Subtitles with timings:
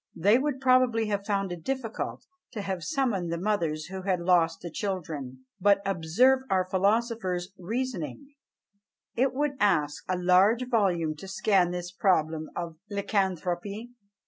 [0.15, 4.61] They would probably have found it difficult to have summoned the mothers who had lost
[4.61, 5.45] the children.
[5.59, 8.33] But observe our philosopher's reasoning:
[9.15, 13.91] "It would aske a large volume to scan this problem of lycanthropy."